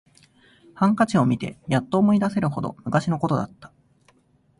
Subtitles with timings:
[0.73, 3.71] ハンカチを見てやっと思い出せるほど昔のことだった